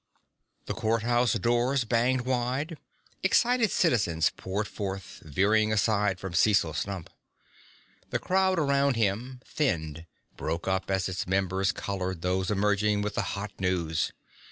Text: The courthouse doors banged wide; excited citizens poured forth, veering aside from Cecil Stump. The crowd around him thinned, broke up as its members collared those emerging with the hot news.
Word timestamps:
The 0.65 0.73
courthouse 0.73 1.33
doors 1.33 1.83
banged 1.83 2.21
wide; 2.21 2.79
excited 3.21 3.69
citizens 3.69 4.31
poured 4.35 4.67
forth, 4.67 5.21
veering 5.23 5.71
aside 5.71 6.19
from 6.19 6.33
Cecil 6.33 6.73
Stump. 6.73 7.07
The 8.09 8.17
crowd 8.17 8.57
around 8.57 8.95
him 8.95 9.41
thinned, 9.45 10.07
broke 10.35 10.67
up 10.67 10.89
as 10.89 11.07
its 11.07 11.27
members 11.27 11.71
collared 11.71 12.23
those 12.23 12.49
emerging 12.49 13.03
with 13.03 13.13
the 13.13 13.21
hot 13.37 13.51
news. 13.59 14.11